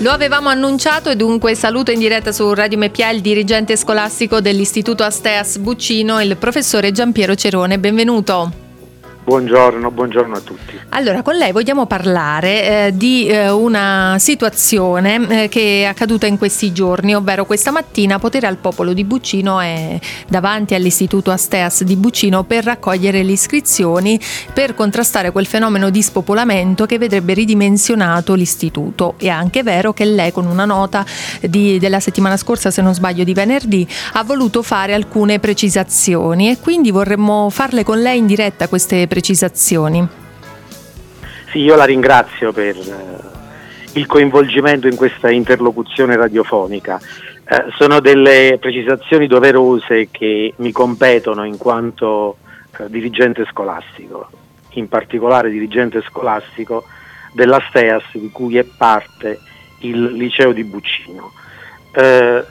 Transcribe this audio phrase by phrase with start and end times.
[0.00, 5.04] Lo avevamo annunciato e dunque saluto in diretta su Radio MPA il dirigente scolastico dell'Istituto
[5.04, 7.78] Asteas Buccino, il professore Giampiero Cerone.
[7.78, 8.63] Benvenuto.
[9.24, 10.78] Buongiorno, buongiorno, a tutti.
[10.90, 16.36] Allora, con lei vogliamo parlare eh, di eh, una situazione eh, che è accaduta in
[16.36, 19.98] questi giorni, ovvero questa mattina Potere al Popolo di Buccino è
[20.28, 24.20] davanti all'Istituto Asteas di Buccino per raccogliere le iscrizioni
[24.52, 29.14] per contrastare quel fenomeno di spopolamento che vedrebbe ridimensionato l'istituto.
[29.16, 31.02] È anche vero che lei con una nota
[31.40, 36.58] di, della settimana scorsa, se non sbaglio di venerdì, ha voluto fare alcune precisazioni e
[36.60, 40.04] quindi vorremmo farle con lei in diretta queste precisazioni precisazioni.
[41.52, 47.00] Sì, io la ringrazio per eh, il coinvolgimento in questa interlocuzione radiofonica.
[47.44, 52.38] Eh, sono delle precisazioni doverose che mi competono in quanto
[52.76, 54.28] eh, dirigente scolastico,
[54.70, 56.82] in particolare dirigente scolastico
[57.34, 59.38] della STEAS di cui è parte
[59.82, 61.30] il liceo di Buccino.
[61.92, 62.44] Eh,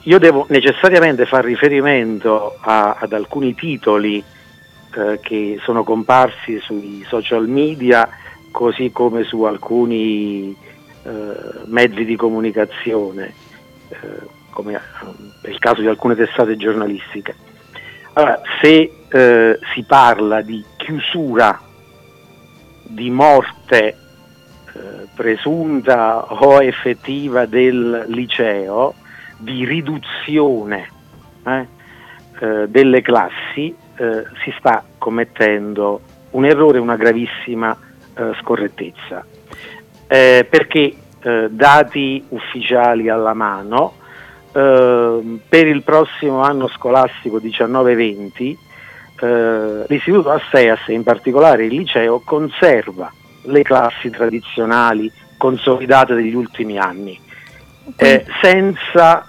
[0.00, 4.24] io devo necessariamente far riferimento a, ad alcuni titoli
[4.94, 8.08] eh, che sono comparsi sui social media
[8.50, 10.56] così come su alcuni
[11.02, 11.32] eh,
[11.66, 13.32] mezzi di comunicazione,
[13.88, 13.96] eh,
[14.50, 14.80] come
[15.42, 17.34] è il caso di alcune testate giornalistiche.
[18.14, 21.60] Allora, se eh, si parla di chiusura,
[22.82, 23.96] di morte eh,
[25.14, 28.94] presunta o effettiva del liceo,
[29.38, 30.90] di riduzione
[32.40, 37.76] eh, delle classi, eh, si sta commettendo un errore, una gravissima
[38.16, 39.24] eh, scorrettezza,
[40.06, 43.94] eh, perché eh, dati ufficiali alla mano,
[44.52, 48.56] eh, per il prossimo anno scolastico 19-20
[49.20, 56.78] eh, l'Istituto Asseas e in particolare il liceo conserva le classi tradizionali consolidate degli ultimi
[56.78, 57.18] anni,
[58.40, 59.24] senza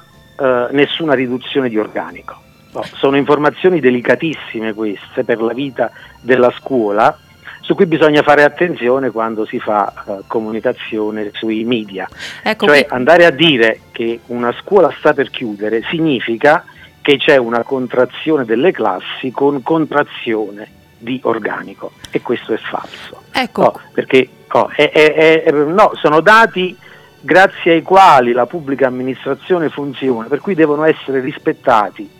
[0.71, 2.48] nessuna riduzione di organico.
[2.71, 5.91] No, sono informazioni delicatissime queste per la vita
[6.21, 7.17] della scuola,
[7.61, 12.07] su cui bisogna fare attenzione quando si fa uh, comunicazione sui media.
[12.43, 12.95] Ecco cioè qui...
[12.95, 16.63] andare a dire che una scuola sta per chiudere significa
[17.01, 23.23] che c'è una contrazione delle classi con contrazione di organico e questo è falso.
[23.31, 23.61] Ecco.
[23.61, 26.75] No, perché oh, è, è, è, no, sono dati
[27.19, 32.17] grazie ai quali la pubblica amministrazione funziona, per cui devono essere rispettati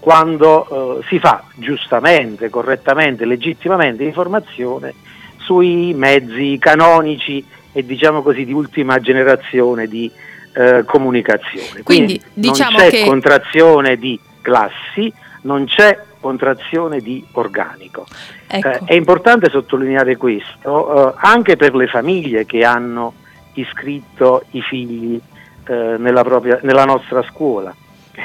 [0.00, 4.94] quando eh, si fa giustamente, correttamente, legittimamente informazione
[5.36, 10.10] sui mezzi canonici e diciamo così di ultima generazione di
[10.54, 11.82] eh, comunicazione.
[11.82, 13.04] Quindi, Quindi diciamo non c'è che...
[13.04, 15.12] contrazione di classi,
[15.42, 18.06] non c'è contrazione di organico.
[18.46, 18.68] Ecco.
[18.68, 23.14] Eh, è importante sottolineare questo eh, anche per le famiglie che hanno
[23.54, 25.20] iscritto i figli
[25.66, 27.74] eh, nella, propria, nella nostra scuola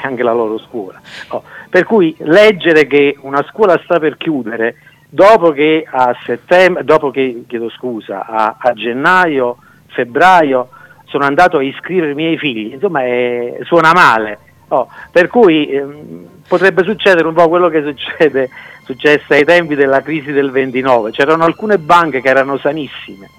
[0.06, 1.00] anche la loro scuola.
[1.28, 4.76] Oh, per cui leggere che una scuola sta per chiudere
[5.08, 7.44] dopo che a settembre, dopo che,
[7.76, 9.56] scusa, a, a gennaio,
[9.88, 10.68] febbraio
[11.04, 14.38] sono andato a iscrivere i miei figli, insomma è, suona male.
[14.68, 18.50] Oh, per cui ehm, potrebbe succedere un po' quello che succede,
[18.84, 23.30] successe ai tempi della crisi del 29, c'erano alcune banche che erano sanissime,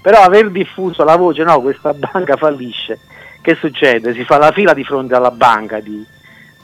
[0.00, 3.00] però aver diffuso la voce no, questa banca fallisce
[3.46, 4.12] che succede?
[4.12, 6.04] Si fa la fila di fronte alla banca di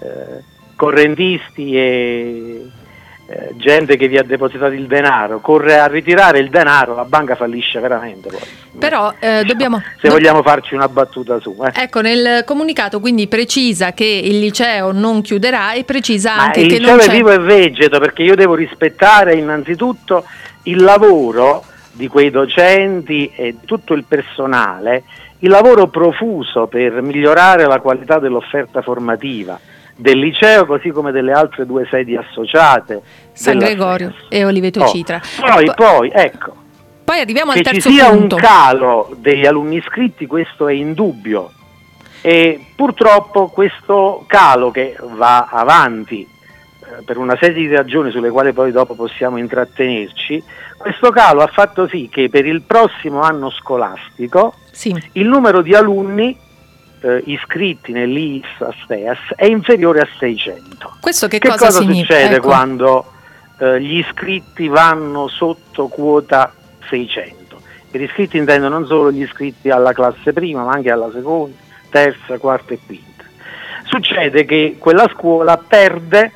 [0.01, 0.43] eh,
[0.75, 2.67] correntisti e
[3.29, 7.37] eh, gente che vi ha depositato il denaro, corre a ritirare il denaro, la banca
[7.37, 8.31] fallisce veramente.
[8.31, 8.41] Poi.
[8.81, 9.81] Però eh, dobbiamo...
[10.01, 11.57] Se vogliamo farci una battuta su.
[11.63, 11.83] Eh.
[11.83, 16.81] Ecco, nel comunicato quindi precisa che il liceo non chiuderà e precisa Ma anche che
[16.81, 17.05] non c'è...
[17.05, 20.25] Il liceo è vivo e vegeto perché io devo rispettare innanzitutto
[20.65, 25.05] il lavoro di quei docenti e tutto il personale
[25.43, 29.59] il lavoro profuso per migliorare la qualità dell'offerta formativa
[29.95, 34.27] del liceo così come delle altre due sedi associate San Gregorio FES.
[34.31, 36.55] e Oliveto oh, Citra poi, P- poi ecco
[37.05, 38.37] poi arriviamo che al terzo ci sia punto.
[38.37, 41.51] un calo degli alunni iscritti questo è indubbio
[42.21, 46.32] e purtroppo questo calo che va avanti eh,
[47.05, 50.43] per una serie di ragioni sulle quali poi dopo possiamo intrattenerci
[50.77, 54.95] questo calo ha fatto sì che per il prossimo anno scolastico sì.
[55.13, 56.37] il numero di alunni
[57.03, 60.99] eh, iscritti nell'IS Asteas è inferiore a 600.
[61.01, 62.47] Questo che, che cosa, cosa succede ecco.
[62.47, 63.13] quando
[63.59, 66.53] eh, gli iscritti vanno sotto quota
[66.89, 67.61] 600?
[67.91, 71.57] Per iscritti intendo non solo gli iscritti alla classe prima, ma anche alla seconda,
[71.91, 73.25] terza, quarta e quinta.
[73.85, 76.33] Succede che quella scuola perde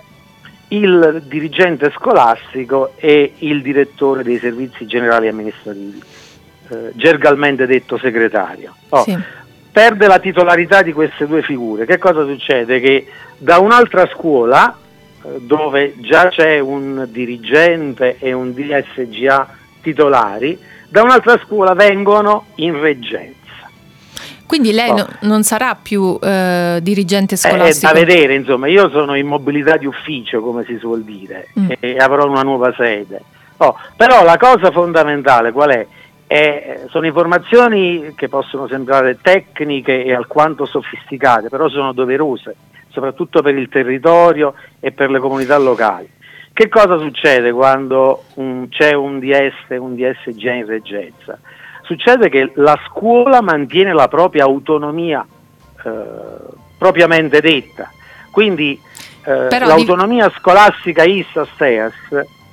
[0.69, 6.01] il dirigente scolastico e il direttore dei servizi generali amministrativi,
[6.69, 8.75] eh, gergalmente detto segretario.
[8.89, 9.17] Oh, sì.
[9.71, 11.87] perde la titolarità di queste due figure.
[11.87, 12.81] Che cosa succede?
[12.81, 13.07] Che
[13.39, 14.77] da un'altra scuola,
[15.23, 19.49] eh, dove già c'è un dirigente e un DSGA
[19.83, 20.59] titolari,
[20.89, 23.46] da un'altra scuola vengono in reggenza.
[24.47, 27.93] Quindi lei no, non sarà più eh, dirigente scolastico?
[27.93, 31.71] È da vedere, insomma, io sono in mobilità di ufficio, come si suol dire, mm.
[31.81, 33.23] e avrò una nuova sede.
[33.59, 35.87] Oh, però la cosa fondamentale qual è?
[36.29, 42.55] Eh, sono informazioni che possono sembrare tecniche e alquanto sofisticate, però sono doverose,
[42.89, 46.11] soprattutto per il territorio e per le comunità locali.
[46.53, 51.39] Che cosa succede quando un, c'è un DS e un DSG in reggenza?
[51.87, 55.25] Succede che la scuola mantiene la propria autonomia
[55.85, 55.91] eh,
[56.77, 57.89] propriamente detta,
[58.33, 58.79] quindi
[59.25, 60.35] eh, l'autonomia di...
[60.37, 61.95] scolastica ISA-STEAS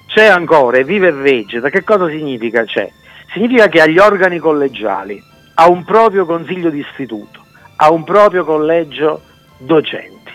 [0.06, 1.70] c'è ancora e vive e vegeta.
[1.70, 2.88] Che cosa significa c'è?
[3.32, 5.20] Significa che agli organi collegiali
[5.56, 7.44] ha un proprio consiglio di istituto,
[7.78, 9.22] ha un proprio collegio
[9.58, 10.32] docenti.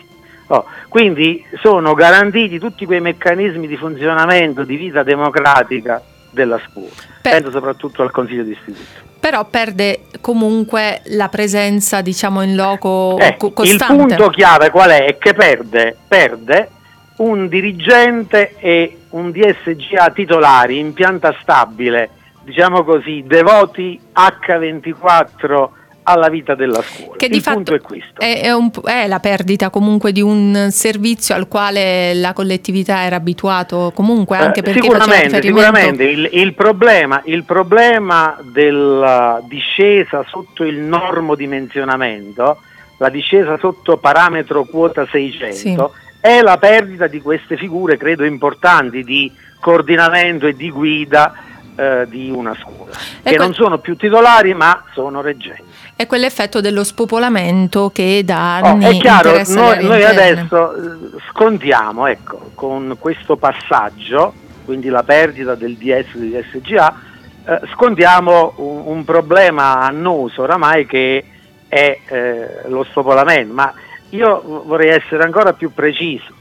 [0.49, 6.91] Oh, quindi sono garantiti tutti quei meccanismi di funzionamento, di vita democratica della scuola.
[7.23, 7.33] Per...
[7.33, 9.07] Penso soprattutto al consiglio di istituto.
[9.21, 13.73] Però perde comunque la presenza, diciamo, in loco eh, costante.
[13.93, 15.05] Il punto chiave qual è?
[15.07, 16.71] È che perde, perde
[17.17, 22.11] un dirigente e un DSGA titolari in pianta stabile
[22.49, 25.69] diciamo così, devoti H24
[26.09, 27.17] alla vita della scuola.
[27.17, 28.21] Che di fatto è questo.
[28.21, 33.17] È, è, un, è, la perdita comunque di un servizio al quale la collettività era
[33.17, 40.65] abituato comunque anche eh, perché sicuramente, sicuramente il, il, problema, il problema della discesa sotto
[40.65, 42.63] il normo dimensionamento,
[42.97, 45.77] la discesa sotto parametro quota 600, sì.
[46.21, 51.35] è la perdita di queste figure credo importanti di coordinamento e di guida
[51.77, 55.68] eh, di una scuola, e che non sono più titolari ma sono reggenti.
[55.99, 62.07] È quell'effetto dello spopolamento che da anni oh, è chiaro, noi, noi adesso eh, scontiamo
[62.07, 64.33] ecco, con questo passaggio,
[64.65, 67.01] quindi la perdita del DS e del SGA,
[67.45, 71.25] eh, scontiamo un, un, problema annoso oramai che
[71.67, 73.75] è eh, lo spopolamento, ma
[74.11, 76.33] io vorrei essere ancora più preciso.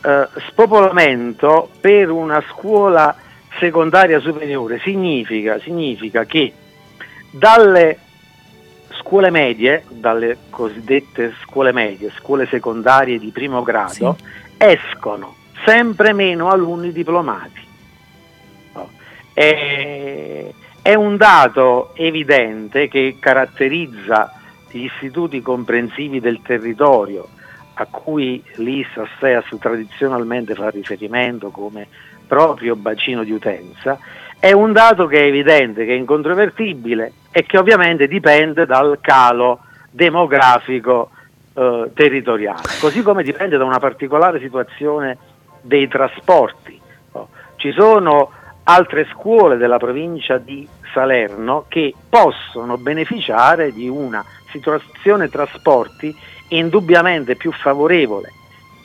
[0.00, 3.12] Eh, spopolamento per una scuola
[3.58, 6.52] secondaria superiore significa, significa che
[7.32, 7.98] dalle
[9.02, 14.24] scuole medie, dalle cosiddette scuole medie, scuole secondarie di primo grado, sì.
[14.56, 15.34] escono
[15.64, 17.70] sempre meno alunni diplomati.
[19.34, 20.52] È,
[20.82, 24.32] è, un dato evidente che caratterizza
[24.70, 27.28] gli istituti comprensivi del territorio
[27.74, 31.88] a cui l'ISA SEAS tradizionalmente fa riferimento come
[32.26, 33.98] proprio bacino di utenza,
[34.42, 39.60] è un dato che è evidente, che è incontrovertibile e che ovviamente dipende dal calo
[39.88, 41.10] demografico
[41.54, 45.16] eh, territoriale, così come dipende da una particolare situazione
[45.60, 46.76] dei trasporti.
[47.12, 48.32] Oh, ci sono
[48.64, 56.12] altre scuole della provincia di Salerno che possono beneficiare di una situazione trasporti
[56.48, 58.32] indubbiamente più favorevole,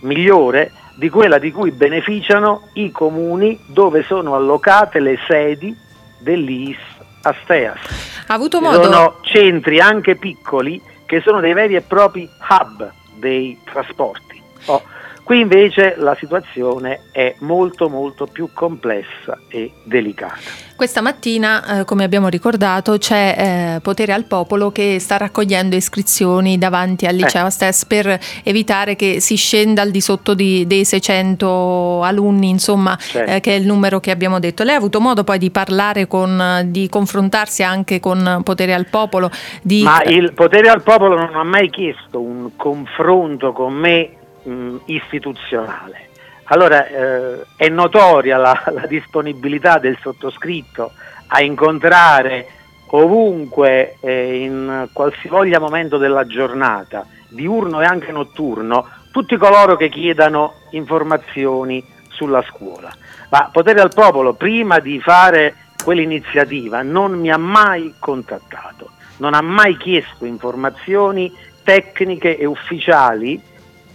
[0.02, 5.76] migliore di quella di cui beneficiano i comuni dove sono allocate le sedi
[6.18, 6.78] dell'IS
[7.22, 7.80] Asteas.
[8.26, 8.82] Ha avuto modo...
[8.82, 14.42] Sono centri anche piccoli che sono dei veri e propri hub dei trasporti.
[14.66, 14.82] Oh,
[15.28, 20.38] Qui invece la situazione è molto molto più complessa e delicata.
[20.74, 23.36] Questa mattina, eh, come abbiamo ricordato, c'è
[23.76, 27.50] eh, Potere al Popolo che sta raccogliendo iscrizioni davanti al liceo eh.
[27.50, 33.30] STES per evitare che si scenda al di sotto di, dei 600 alunni, insomma, certo.
[33.30, 34.64] Eh, che è il numero che abbiamo detto.
[34.64, 39.30] Lei ha avuto modo poi di parlare con, di confrontarsi anche con Potere al Popolo?
[39.62, 39.84] Di...
[39.84, 44.12] Ma il Potere al Popolo non ha mai chiesto un confronto con me
[44.48, 46.10] mh, istituzionale.
[46.46, 50.92] Allora eh, è notoria la, la, disponibilità del sottoscritto
[51.28, 52.48] a incontrare
[52.90, 60.54] ovunque, eh, in qualsivoglia momento della giornata, diurno e anche notturno, tutti coloro che chiedano
[60.72, 62.90] informazioni sulla scuola.
[63.30, 69.42] Ma Potere al Popolo, prima di fare quell'iniziativa, non mi ha mai contattato, non ha
[69.42, 71.30] mai chiesto informazioni
[71.64, 73.42] tecniche e ufficiali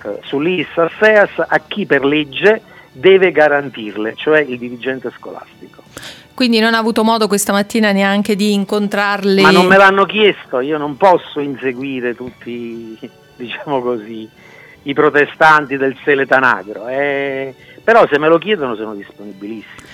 [0.05, 5.83] eh, sull'ISA SEAS a chi per legge deve garantirle, cioè il dirigente scolastico.
[6.35, 9.43] Quindi non ha avuto modo questa mattina neanche di incontrarli?
[9.43, 12.99] Ma non me l'hanno chiesto, io non posso inseguire tutti,
[13.37, 14.29] diciamo così,
[14.85, 19.91] i protestanti del Seletanagro, eh, però se me lo chiedono sono disponibilissimo.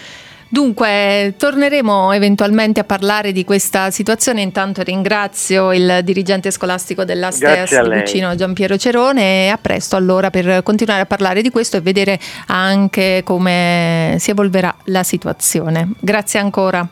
[0.50, 4.40] Dunque, torneremo eventualmente a parlare di questa situazione.
[4.40, 10.30] Intanto ringrazio il dirigente scolastico della STEAS di Vicino Giampiero Cerone e a presto allora
[10.30, 15.92] per continuare a parlare di questo e vedere anche come si evolverà la situazione.
[16.00, 16.86] Grazie ancora.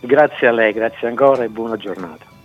[0.00, 2.35] Grazie a lei, grazie ancora e buona giornata.